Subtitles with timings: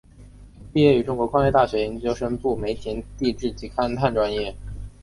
[0.73, 4.55] 毕业于中国矿业大学研究生部煤田地质及勘探专业。